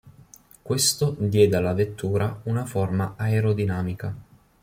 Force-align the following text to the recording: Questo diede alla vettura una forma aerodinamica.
Questo 0.63 1.15
diede 1.19 1.57
alla 1.57 1.73
vettura 1.75 2.39
una 2.45 2.65
forma 2.65 3.13
aerodinamica. 3.17 4.15